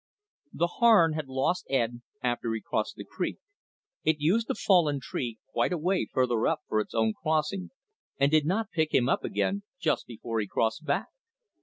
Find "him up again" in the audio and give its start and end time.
8.95-9.57